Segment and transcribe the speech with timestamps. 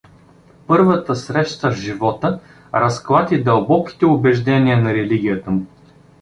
[0.67, 2.39] Първата среща с живота
[2.73, 5.65] разклати дълбоките убеждения на религията му.